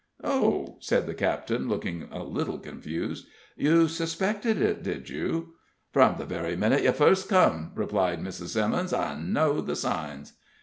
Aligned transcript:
"Oh!" 0.23 0.77
said 0.79 1.05
the 1.05 1.13
captain, 1.13 1.69
looking 1.69 2.07
a 2.11 2.23
little 2.23 2.57
confused, 2.57 3.27
"you 3.55 3.87
suspected 3.87 4.59
it, 4.59 4.81
did 4.81 5.09
you?" 5.11 5.49
"From 5.91 6.17
the 6.17 6.25
very 6.25 6.55
minute 6.55 6.81
you 6.81 6.91
fust 6.91 7.29
kem," 7.29 7.71
replied 7.75 8.19
Mrs. 8.19 8.47
Simmons; 8.47 8.93
"I 8.93 9.13
know 9.19 9.61
the 9.61 9.75
signs." 9.75 10.33